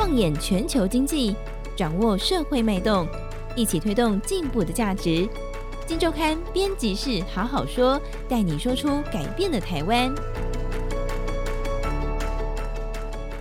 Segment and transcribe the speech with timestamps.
[0.00, 1.36] 放眼全球经济，
[1.76, 3.06] 掌握社会脉动，
[3.54, 5.28] 一起推动进步的价值。
[5.86, 10.10] 金周刊编辑室好好说，带你说出改变的台湾。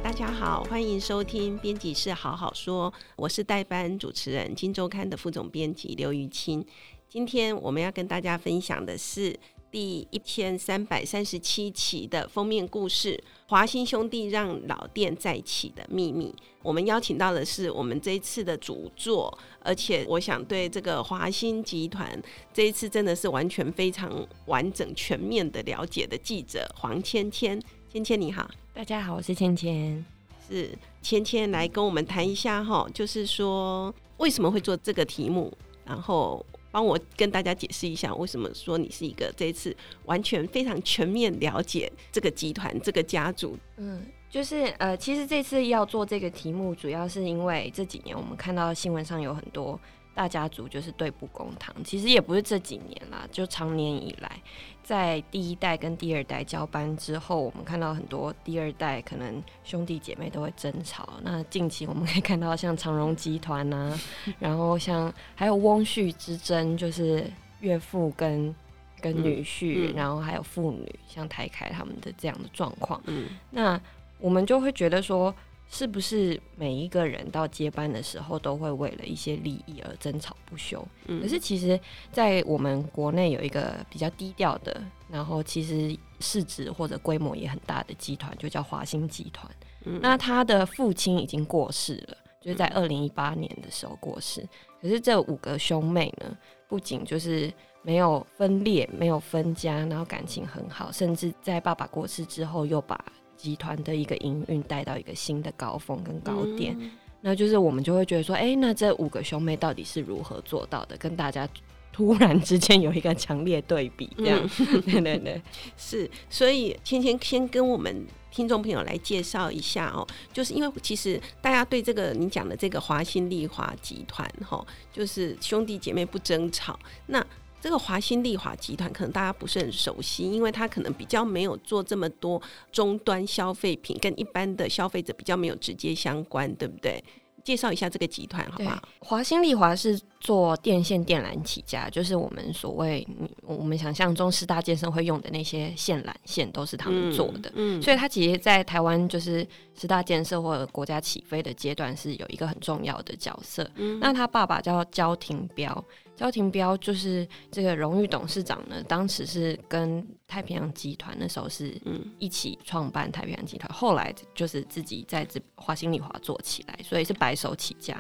[0.04, 6.66] 大家好，欢迎收听编辑室好好说，我是代班主持人，金周刊的副总编辑刘玉清。
[7.07, 9.34] 今天我们要跟大家分享的是。
[9.72, 16.34] 第一千三百三十七期的封面故事：华兴兄弟让老店再起的秘密。
[16.64, 22.20] 我们邀请到的是我们这一次的主作，而且我想对这个华兴集团
[22.52, 27.62] 这一次真的是完全非常完整全面的了解的记者黄芊芊。
[27.91, 30.04] 芊芊你好，大家好，我是芊芊，
[30.48, 35.55] 是芊芊来跟我们谈一下哈，就是说为什么会做这个题目，
[35.86, 36.44] 然后。
[36.72, 43.58] 帮我跟大家解释一下，为什么说你是一个这一次完全非常全面了解这个集团、这个家族？
[43.77, 49.80] 嗯，就是呃，其实这次要做这个题目，主要是因为这几年我们看到新闻上有很多。
[50.15, 54.41] 大家族就是对簿公堂，其实也不是这几年啦，就常年以来，
[54.84, 61.07] 在第一代跟第二代交班之后，我们看到很多第二代可能兄弟姐妹都会争吵。
[61.21, 63.98] 那近期我们可以看到像长荣集团啊，
[64.40, 67.31] 然后像还有翁婿之争，就是
[67.62, 68.53] 岳父跟
[69.00, 73.02] 跟女婿，嗯嗯、然后还有父女，像台凯他们的这样的状况。
[73.06, 73.80] 嗯，那
[74.19, 75.34] 我们就会觉得说。
[75.72, 80.84] 是不是每一个人到接班的时候都会为了一些利益而争吵不休？
[81.06, 81.79] 嗯，可是其实，
[82.12, 89.47] 在我们国内有一个比较低调的，然后其实市值或者规模也很大的集团，就叫华兴集团。
[89.85, 94.44] 嗯，那他的父亲已经过世了，就是在二零一八年的时候过世。
[94.81, 96.35] 可是这五个兄妹呢，
[96.67, 97.53] 不仅就是
[97.84, 103.00] 没有分裂，没有分家，然后感情很好，甚至在爸爸过世之后又把。
[103.40, 106.91] 集团的一个营运带到一个新的高峰跟高点，嗯、
[107.22, 110.97] 那就是我们就会觉得说，哎、欸，那这五个兄妹到底是如何做到的？
[110.97, 111.47] 跟大家
[111.94, 115.41] 突然之间有一个强烈对比，这样，嗯、 对对对，
[115.78, 116.12] 是。
[116.30, 126.78] 所以芊芊先跟我们听众朋友来介绍一下哦，就是因为其实大家对这个你讲的这个华新丽华集团哈，就是兄弟姐妹不争吵，
[127.08, 127.25] 那。
[127.62, 137.03] 这个华新丽华集团可能大家不是很熟悉，因为它可能比较没有做这么多终端消费品，跟一般的消费者比较没有直接相关，对不对？
[137.44, 138.81] 介绍一下这个集团好不好？
[139.00, 143.07] 华新丽华是做电线电缆起家，就是我们所谓
[143.41, 153.69] 我们想象中十大建设会用的那些线缆线都是他们做的，嗯，嗯，所以它其实，在台湾就是十大建设或者国家起飞的阶段是有一个很重要的角色。
[153.75, 155.84] 嗯，那他爸爸叫焦廷彪。
[156.18, 161.81] 焦廷彪就是这个荣誉董事长呢，当时是跟太平洋集团那时候是
[162.18, 167.97] 一起创办太平洋集团，后来就是自己在这华兴里华做起来，所以是白手起家。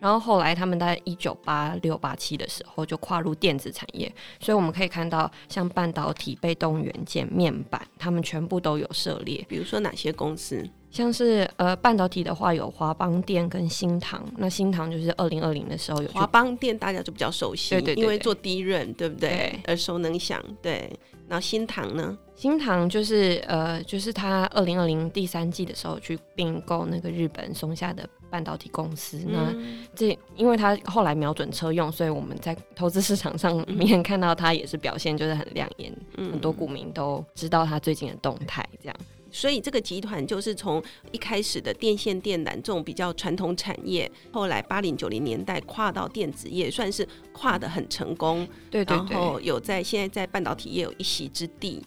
[0.00, 9.44] 然后后来他们在一九八六八七的时候就跨入电子产业，所以我们可以看到像半导体、被动元件、面板，他们全部都有涉猎。
[9.48, 10.68] 比如说哪些公司？
[10.90, 14.24] 像是呃半导体的话，有华邦电跟新唐。
[14.36, 19.28] 那新唐就是二零二零的时候有华邦电，大家就比较熟悉，对对，对对，因为做低润，对不对？
[19.28, 20.42] 对耳熟能详。
[20.60, 20.90] 对，
[21.28, 22.18] 然后新唐呢？
[22.34, 29.18] 新唐就是呃，就是他二零二零第三季的时候去并购那个日本松下的半导体公司。
[29.26, 29.54] 嗯、那
[29.94, 38.96] 这因为他后来瞄准车用，所以我们在投资市场上 面看到他也是表现就是很亮眼，嗯、很多股民都知道他最近的动态这样。
[39.30, 40.82] 所以这个集团就是从
[41.12, 48.46] 一开始的电线电缆这种比较传统产业，后来八零九零年代跨到电子业，算是跨得很成功。
[48.70, 49.16] 对对对。
[49.16, 51.82] 然后有在现在在半导体业有一席之地，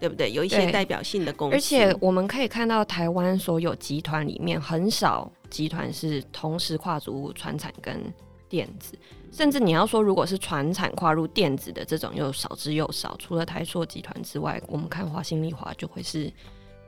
[0.00, 0.30] 对不对？
[0.32, 1.56] 有一些代表性的公司。
[1.56, 8.12] 而且我们可以看到，台湾所有集团里面很少集团是同时跨足船产跟
[8.48, 8.98] 电子，
[9.30, 13.16] 甚至你要说如果是船产跨入电子的这种，又少之又少。
[13.18, 16.32] 除了台硕集团之外，我们看华兴丽华就会是。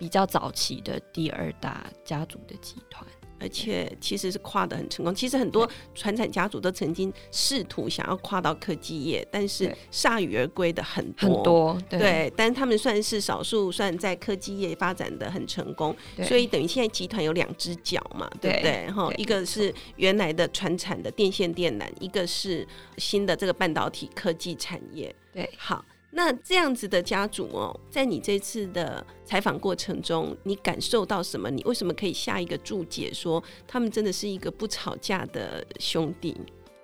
[0.01, 3.07] 比较早期的第二大家族的集团，
[3.39, 5.15] 而且其实是跨得很成功。
[5.15, 11.29] 其实很多传产家族都曾经试图想要跨到科技业，但是铩羽而归的很多。
[11.29, 15.95] 很多对，对，但是他们算是少数，算在科技业发展的很成功。
[16.25, 18.91] 所以等于现在集团有两只脚嘛，对不对？
[18.91, 22.67] 哈，一个是原来的传产的电线电缆，一个是
[22.97, 25.15] 新的这个半导体科技产业。
[25.31, 25.85] 对，好。
[26.13, 31.51] 那这样子的家族哦，在你这次的采访过程中，你感受到什么？
[31.51, 36.37] 你为什么可以下一个注解说他们真的是一个不吵架的兄弟？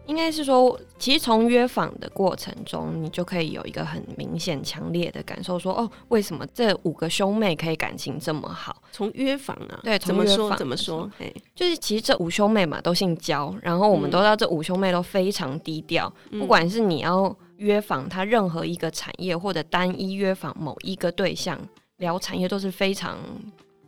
[0.06, 8.81] 应该是说，其实从约访的过程中，你就可以有一个很明显、强烈的感受说，说哦，为什么这五个兄妹可以感情这么好？
[8.93, 10.55] 从约访啊，对，怎么说？
[10.55, 11.11] 怎么说？
[11.19, 21.58] 哎，就是其实这五兄妹嘛，都姓焦，然后我们都知道这五兄妹都非常低调，嗯、不管是你要约访他任何一个产业，或者单一约访某一个对象
[21.99, 23.19] 聊产业，都是非常。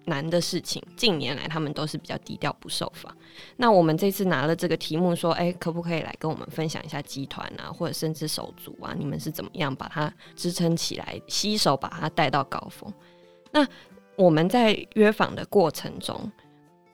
[0.09, 3.15] 难的事情，近年来他们都是比较低调不受访。
[3.59, 12.91] 那我们这次拿了这个题目，说，哎、欸，可不可以来跟我们分享一下集团啊，或者甚至手足啊，你们是怎么样把它支撑起来，携手把它带到高峰？
[13.51, 13.69] 那
[14.17, 16.33] 我们在约访的过程中，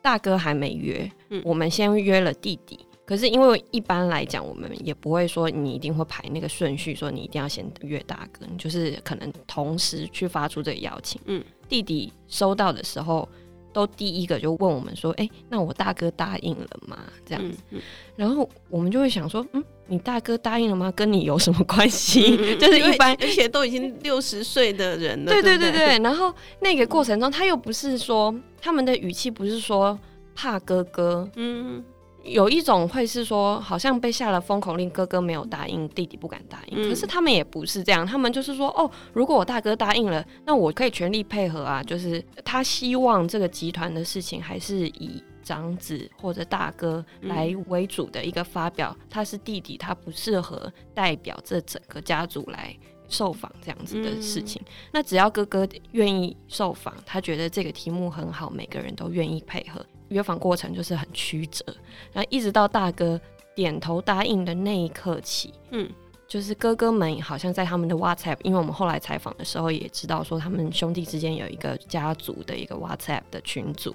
[0.03, 2.85] 大哥还没约，嗯、我们先约了弟弟。
[3.07, 11.45] 可是因为一般来讲，我们也不会说你一定会排那个顺序，说你一定要先约大哥，你就是可能同时去发出这个邀请，嗯。
[11.67, 13.27] 弟弟收到的时候，
[13.73, 17.83] 都第一个就问我们说：“哎、欸，那我大哥答应了吗？”这样子，嗯嗯、
[18.17, 20.93] 然后我们就会想说：“嗯，你大哥答应了吗？
[20.93, 25.33] 跟你有什么关系？”嗯、 就是一般，而且都已经六十岁的人了。
[25.33, 25.87] 对对对对。
[25.87, 29.99] 对然后那个过程中，他又不是说他们的语气不是说
[30.35, 31.83] 怕哥哥，嗯。
[32.25, 36.79] 有一种会是说，好像被下了封口令，哥哥没有答应，弟弟不敢答应。
[36.79, 41.83] 嗯、可是他们也不是这样，他们就是说，哦，如果我大哥答应了，那我可以全力配合啊。
[41.83, 48.97] 就是他希望这个集团的事情还是以长子或者大哥来为主的一个发表。
[48.99, 52.75] 嗯、他是弟弟，他不适合代表这整个家族来
[53.07, 54.63] 受访这样子的事情。
[54.65, 59.85] 嗯、那只要哥哥愿意受访，他觉得这个题目很好，每个人都愿意配合。
[60.15, 61.65] 约访过程就是很曲折，
[62.13, 63.21] 然后一直到大哥
[63.53, 65.91] 点头答应的那一刻起，嗯，
[66.29, 73.93] 就是哥哥们好像在他们的 WhatsApp，因为我们后来采访的时候也知道说，他们兄弟之间有一个家族的一个 WhatsApp 的群组，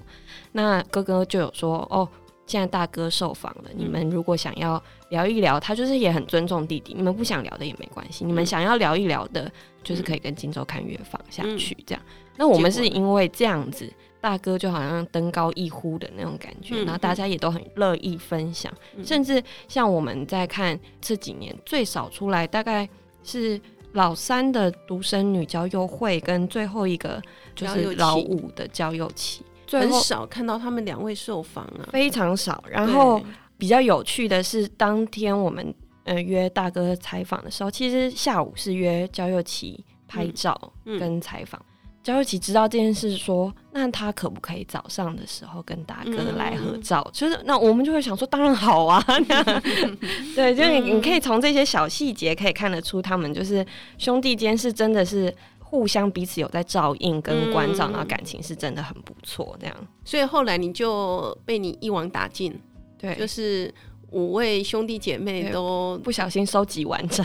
[0.52, 2.06] 那哥哥就有说，哦，
[2.46, 9.50] 现在大哥受访了，你们如果想要聊一聊，他就是也很尊重弟弟，你们不想聊的也没关系，你们想要聊一聊的，
[9.82, 12.02] 就是可以跟荆州看约访下去这样。
[12.36, 13.90] 那我们是因为这样子。
[14.20, 22.88] 大哥就好像登高一呼的那种感觉，嗯、然后大家也都很乐意分享，嗯、甚至像我们在看这几年最少出来，大概
[23.24, 23.60] 是
[23.92, 27.20] 老三的独生女焦幼惠跟最后一个
[27.54, 32.62] 就是老五的焦幼期，很少看到他们两位受访啊，非常少。
[32.68, 33.20] 然后
[33.56, 35.74] 比较有趣的是，当天我们
[36.04, 41.60] 呃约大哥采访的时候，其实下午是约焦幼期拍照跟采访。
[42.02, 49.04] 焦幼期知道这件事，说：“那他可不可以早上的时候跟大哥来合照？”嗯、就是那我们就会想说：“当然好啊！”
[50.34, 53.64] 对，就是你你可以从这些小细节可以看得出，他们就是
[53.98, 59.54] 兄弟间是真的是互相彼此有在照应跟关照，嗯、然后感情是真的很不错。
[59.60, 62.58] 这样，所以后来你就被你一网打尽，
[62.98, 63.72] 对，就是。
[64.12, 67.24] 五位兄弟姐妹都不小心收集完整，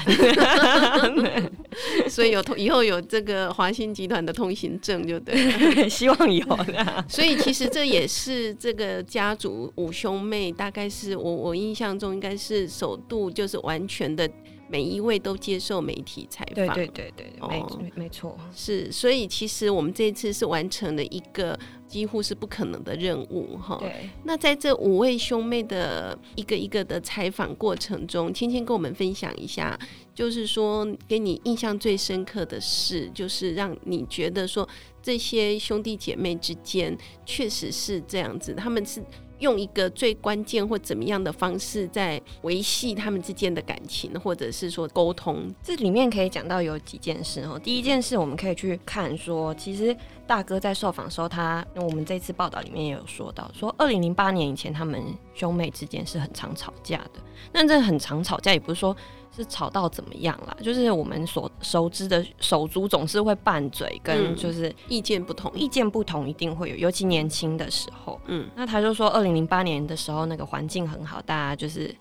[2.09, 5.35] 所以有以后有这个华兴集团的通行证就对，
[5.89, 6.45] 希望有。
[7.07, 14.29] 所以其实这也是这个家族五兄妹，大概是我我印象中应该是首度就是完全的。
[14.67, 21.57] 每一位都接受媒体采访，对对对对，哦、没没错，是，所以其实我们这一次是完成了一个
[21.87, 23.77] 几乎是不可能的任务，哈。
[23.79, 24.09] 对。
[24.23, 29.77] 那在这五位兄妹的一个一个的采访过程中，芊芊跟我们分享一下，
[30.13, 34.67] 就是说给你印象最深刻的事，就是让你觉得说
[35.03, 39.03] 这些兄弟姐妹之间确实是这样子，他们是。
[39.39, 45.53] 用一个最关键或怎么样的方式在维系他们之间的感情，或者是说沟通。
[45.63, 47.59] 这里面可以讲到有几件事哦。
[47.59, 49.95] 第一件事，我们可以去看说，其实
[50.25, 57.21] 大哥在受访的时候，他我们这次报道里面也有说到，说二零零八年以前，他们兄妹之间是很常吵架的。
[57.51, 58.95] 那这很常吵架，也不是说。
[59.35, 60.55] 是吵到怎么样啦？
[60.61, 68.19] 就是我们所熟知的手足总是会拌嘴，跟就是意见不同，意见不同一定会有，尤其年轻的时候。
[68.27, 71.93] 嗯，那他就说，二零零八年的时候，那个环境很好，大家就是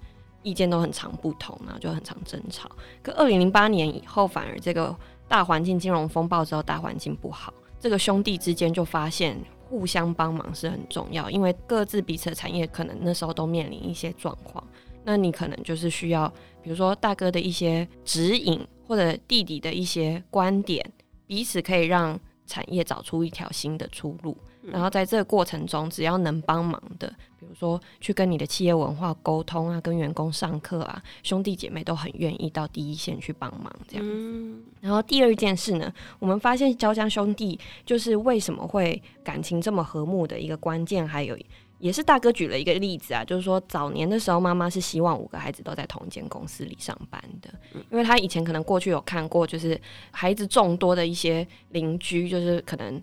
[0.42, 2.70] 意见都很常不同，然后就很常争吵。
[3.02, 4.94] 可二零零八年以后，反而这个
[5.26, 9.36] 大环境金融风暴之后，大环境不好，这个兄弟之间就发现
[9.68, 14.62] 互相帮忙是很重要，因为各自彼此的产业可能那时候都面临一些状况。
[15.06, 16.32] 那你可能就是需要，
[16.64, 20.90] 比如说大哥的一些指引，或者弟弟的一些观点，
[21.26, 24.34] 彼此可以让产业找出一条新的出路。
[24.66, 27.06] 然后在这个过程中，只要能帮忙的，
[27.38, 34.62] 比如说去跟你的企业文化沟通啊，跟员工上课啊，兄弟姐妹都很愿意到第一线去帮忙这样子。
[34.80, 41.36] 然后第二件事呢，我们发现焦江兄弟就是为什么会感情这么和睦的一个关键，还有
[41.78, 47.52] 也是大哥举了一个例子啊，就是说早年的时候，妈妈是希望五个孩子都在同一间公司里上班的，
[47.90, 49.78] 因为他以前可能过去有看过，就是
[50.10, 53.02] 孩子众多的一些邻居，就是可能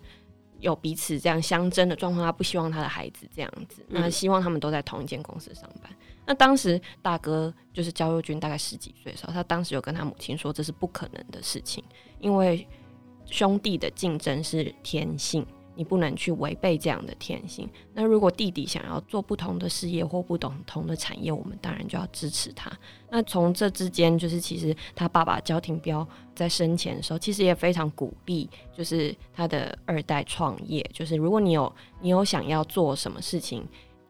[0.58, 5.92] 有彼此这样相争的状况，他不希望他的孩子这样子，那希望他们都在同一间公司上班。
[6.24, 11.84] 那当时大哥就是焦佑军，大概十几岁的时候，他当时有跟他母亲说，这是不可能的事情，
[12.20, 12.66] 因为
[13.26, 15.46] 兄弟的竞争是天性。
[15.74, 17.68] 你不能去违背这样的天性。
[17.94, 22.70] 那如果弟弟想要做不同的事业或不同同的产业，我们当然就要支持他。
[23.10, 30.82] 那从这之间，就是其实他爸爸焦廷彪在生前的时候，其实也非常鼓励，就是他的二代创业。
[30.92, 33.66] 就是如果你有你有想要做什么事情，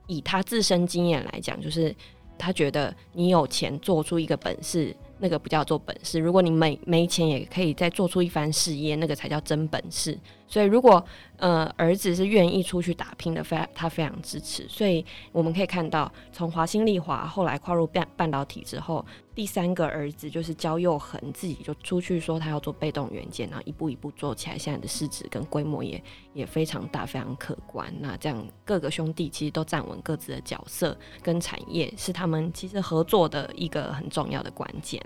[0.07, 1.95] 以他自身经验来讲，就是
[2.39, 4.95] 他觉得你有钱做出一个本事。
[5.19, 10.19] 那个不叫做本事，如果你没没钱也可以再做出一番事业，那个才叫真本事。
[10.49, 11.05] 所以，如果
[11.43, 14.65] 呃儿子是愿意出去打拼的，非他非常支持。
[14.69, 26.01] 所以我们可以看到，从华新丽华后来跨入半半导体之后，第三个儿子就是焦佑恒自己就出去说他要做被动元件，然后一步一步做起来，现在的市值跟规模也
[26.33, 27.93] 也非常大，非常可观。
[27.99, 35.05] 那这样各个兄弟其实都站稳各自的角色跟产业，是他们其实合作的一个很重要的关键。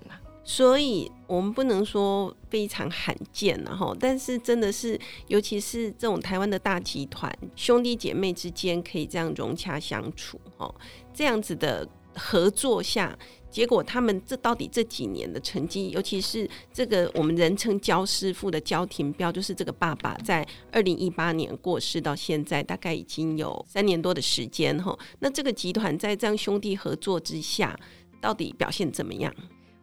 [0.49, 10.73] 所以我们不能说非常罕见，然后，但是真的是，尤其是这种台湾的大集团，兄弟姐妹之间可以这样融洽相处，哦，
[11.13, 13.19] 这样子的合作下，
[13.51, 27.77] 结果他们这到底这几年的成绩，尤其是这个我们人称焦师傅的焦廷彪，就是这个爸爸，在二零一八年过世到现在，大概已经有三年多的时间，哈，那这个集团在这样兄弟合作之下，
[28.21, 29.35] 到底表现怎么样？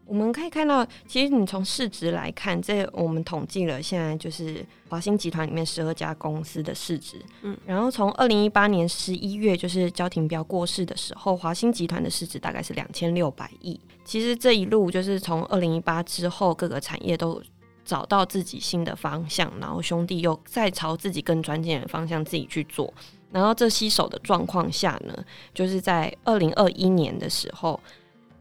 [0.06, 7.18] 我们可以看到，其实你从市值来看，这我们统计了现在就是华兴集团里面十二家公司的市值。
[7.42, 13.80] 嗯，然后从二零一八年十一月，就是焦廷彪过世的时候，华兴集团的市值大概是两千六百亿。
[14.04, 17.42] 其实这一路就是从二零一八之后，各个产业都
[17.86, 22.94] 找到自己新的方向，然后兄弟又再朝自己更专业的方向自己去做。
[23.32, 27.80] 然后这吸手的状况下呢，就是在二零二一年的时候。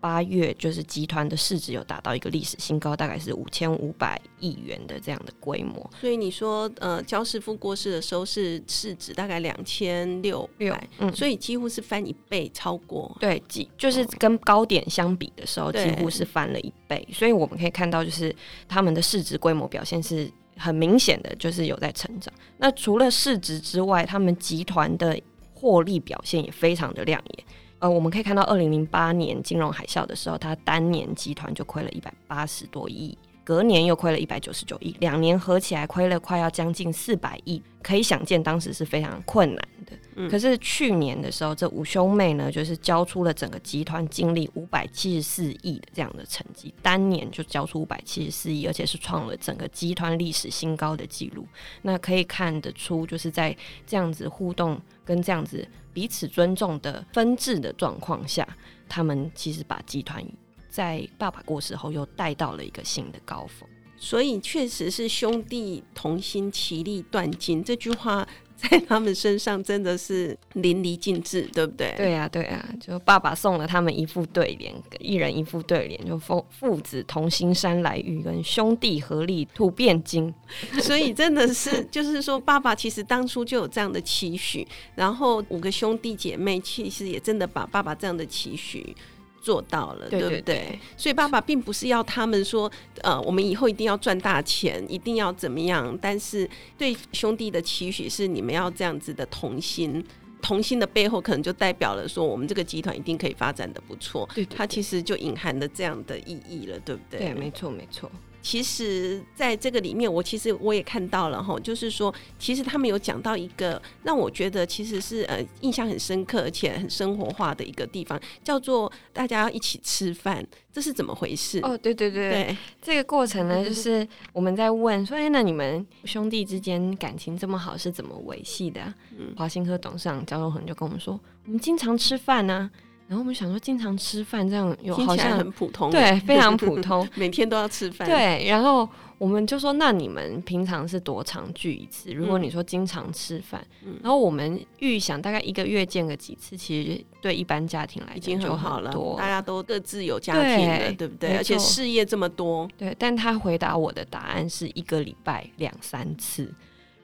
[0.02, 5.88] 八月就是集团的市值有达到一个历史新高，大概是五千五百亿元的这样的规模。
[6.00, 13.16] 所以你说，呃，焦师傅过世的时候是市值大概两千六百，嗯，所以几乎是翻一倍，超过。
[13.20, 17.06] 对，几就是跟高点相比的时候，几乎是翻了一倍。
[17.12, 18.34] 所以我们可以看到，就是
[18.68, 22.34] 他们的市值规模表现是很明显的，就是有在成长。
[22.58, 25.16] 那除了市值之外，他们集团的
[25.54, 27.44] 获利表现也非常的亮眼。
[27.82, 39.96] 呃，我们可以看到，二零零八年金融海啸的时候，它单年集团就亏了一百八十多亿，隔年又亏了一百九十九亿，两年合起来亏了快要将近四百亿，可以想见当时是非常困难的。
[40.14, 51.44] 嗯、可是去年的时候，这五兄妹呢，就是交出了整个集团净利五百七十四亿的这样的成绩，单年就交出五百七十四亿，而且是创了整个集团历史新高的记录。
[51.82, 55.66] 那可以看得出，就是在这样子互动跟这样子。
[55.92, 58.46] 彼此尊重的分治的状况下，
[58.88, 60.24] 他们其实把集团
[60.68, 63.68] 在爸爸过世后又带到了一个新的高峰。
[64.02, 68.26] 所以，确实是兄弟同心，其利断金这句话。
[68.62, 71.92] 在他们身上真的是淋漓尽致，对不对？
[71.96, 80.32] 对呀、啊，对呀、啊，就爸爸送了他们一副对联，一人一副对联，就父父子同心山来玉，跟兄弟合力吐变金。
[80.80, 88.94] 所以真的是，就是说，爸爸其实当初就有这样的期许，然后五个兄弟姐妹其实也真的把爸爸这样的期许。
[89.42, 90.78] 做到了，对，对，对不对？
[90.96, 92.70] 所以爸爸并不是要他们说，
[93.02, 95.98] 呃，我们以后一定要赚大钱，一定要怎么样。
[96.00, 100.02] 但是对兄弟的期许是，你们要这样子的同心，
[100.40, 104.24] 同心的背后可能就代表了说，我们这个集团一定可以发展的不错。
[104.32, 107.18] 对，对，对，它其实就隐含了这样的意义了，对不对？
[107.18, 108.10] 对，没错，没错。
[108.42, 121.60] 其实，在这个里面，我其实我也看到了哈，就是说，其实他们有讲到一个让我觉得其实是呃印象很深刻而且很生活化的一个地方，叫做大家要一起吃饭，这是怎么回事？
[121.62, 128.94] 哦，对对对对，这个过程呢，就是我们在问说，哎，那你们兄弟之间感情这么好，是怎么维系的啊？
[129.16, 132.70] 嗯，华兴科董事长焦荣恒就跟我们说，我们经常吃饭呢。
[133.12, 138.08] 然后我们想说，经常吃饭这样有好像很普通，对，非常普 通，每天都要吃饭。
[138.08, 138.88] 对，然后
[139.18, 142.10] 我们就说，那你们平常是多常聚一次？
[142.10, 148.90] 如果你说经常吃饭，嗯、然后我们预想大概一个月见个几次，其实对一般家庭来讲已经很好了。
[149.18, 151.36] 大家都各自有家庭了，对，对不对？
[151.36, 152.96] 而且事业这么多，对。
[152.98, 156.50] 但他回答我的答案是一个礼拜两三次。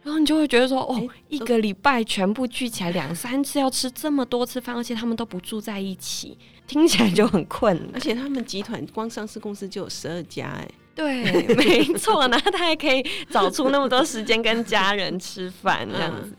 [0.08, 7.90] 然后你就会觉得说，哦，一个礼拜全部聚起来两三次要吃这么多次饭，而且他们都不住在一起，听起来就很困难。
[7.92, 16.30] 而且他们集团光上市公司就有十二家，哎，对， 没错，然后他还可以找出那么多时间跟家人吃饭这样子。
[16.30, 16.36] 嗯、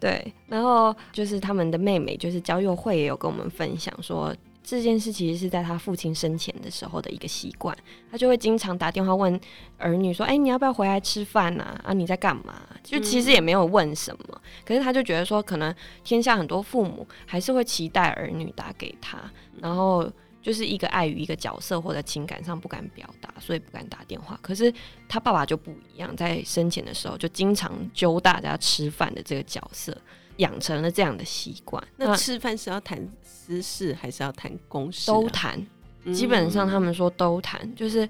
[0.00, 4.34] 对，然后就是他们的妹妹，就是焦佑慧也有跟我们分享说。
[4.64, 7.76] 这件事其实是在他父亲生前的时候的一个习惯，
[8.10, 9.38] 他就会经常打电话问
[9.76, 11.80] 儿女说：“哎，你要不要回来吃饭啊？
[11.84, 19.18] 啊，你在干嘛？”就其实也没有问什么，可是他就觉得说，可能天下很多父母还是会期待儿女打给他，
[19.60, 24.38] 然后就是一个碍于一个角色或者情感上不敢表达，所以不敢打电话。
[24.42, 24.72] 可是
[25.08, 29.96] 他爸爸就不一样，在生前的时候就经常揪大家吃饭的这个角色。
[30.36, 31.82] 养成了这样的习惯。
[31.96, 35.06] 那吃饭是要谈私事还是要谈公事？
[35.06, 35.64] 都谈，
[36.12, 38.08] 基本上他们说都谈，嗯、就是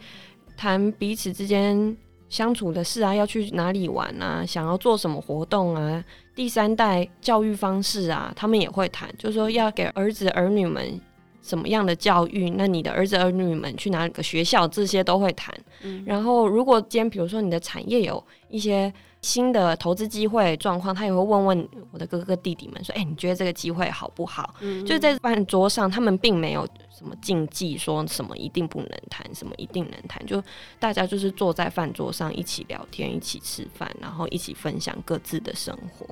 [0.56, 1.96] 谈彼此之间
[2.28, 11.00] 相处的事啊，要去哪里玩啊，想要做什么活动啊，第三代教育方式啊，他们也会谈，就是说要给儿子儿女们
[11.42, 15.54] 什么样的教育，那你的儿子儿女们去哪个学校，这些都会谈。
[15.82, 18.92] 嗯、然后如果今天比如说你的产业有一些。
[19.22, 30.24] 新的投资机会状况，他也会问问我的哥哥弟弟们说：“哎、欸，你觉得这个机会好不好？”嗯、就是在饭桌上，他们并没有什么禁忌，说什么一定不能谈，什么一定能谈。
[30.26, 30.42] 就
[30.80, 36.04] 大家就是坐在饭桌上一起聊天，一起吃饭，然后一起分享各自的生活。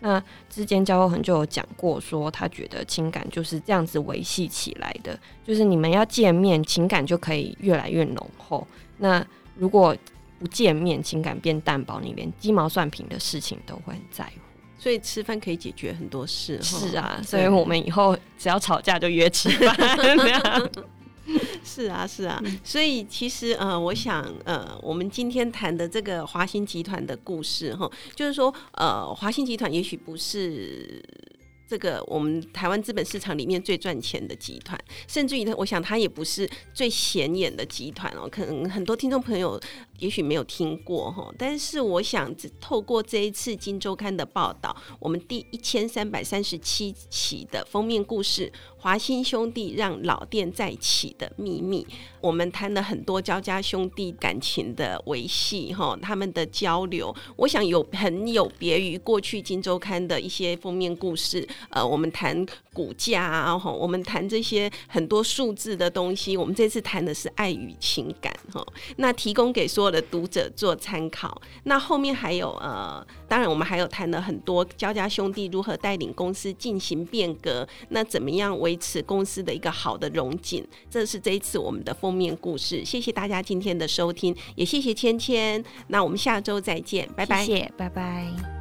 [0.00, 8.64] 那之间焦佑恒就有讲过，说他觉得情感就是这样子维系起来的，就是你们要见面，情感就可以越来越浓厚。
[8.98, 9.96] 那如果
[10.38, 14.32] 不见面，情感变淡薄，你连鸡毛蒜皮的事情都会很在乎。
[14.78, 16.62] 所以吃饭可以解决很多事。
[16.62, 19.76] 是啊，所以我们以后只要吵架就约吃饭。
[21.64, 22.40] 是啊，是啊。
[22.62, 31.02] 所以其实呃，我想呃，我们今天谈的这个华兴集团的故事哈，就是说呃，华兴集团也许不是。
[31.68, 38.26] 这个我们台湾资本市场里面最赚钱的集团，甚至于，我想它也不是最显眼的集团哦。
[38.28, 39.60] 可能很多听众朋友
[39.98, 48.50] 也许没有听过哈，但是我想只透过这一次《金周刊》的报道，我们第一千三百三十七期的封面故事。
[48.80, 51.84] 华新兄弟让老店再起的秘密，
[52.20, 61.46] 我们谈了很多焦家兄弟感情的维系，哈，他们的交流，我想有很有别于过去《金周刊》的一些封面故事。
[61.70, 68.64] 呃，我们谈股价啊，哈，我们谈这些很多数字的东西，我们这次谈的是爱与情感，哈，
[68.96, 71.42] 那提供给所有的读者做参考。
[71.64, 82.84] 那后面还有呃，当然我们还有谈了很多焦家兄弟如何带领公司进行变革，那怎么样维持公司的一个好的融景，这是这一次我们的封面故事。
[82.84, 85.64] 谢谢大家今天的收听，也谢谢芊芊。
[85.88, 87.44] 那我们下周再见，拜拜。
[87.44, 88.57] 谢谢，拜拜。